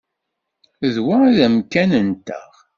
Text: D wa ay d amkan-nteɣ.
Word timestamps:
D 0.93 0.95
wa 1.05 1.15
ay 1.27 1.33
d 1.37 1.39
amkan-nteɣ. 1.47 2.51